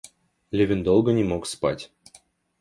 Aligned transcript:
Левин 0.49 0.83
долго 0.83 1.13
не 1.13 1.23
мог 1.23 1.45
спать. 1.45 1.91